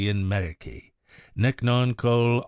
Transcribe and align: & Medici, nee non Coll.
& 0.01 0.01
Medici, 0.01 0.93
nee 1.35 1.53
non 1.61 1.93
Coll. 1.93 2.39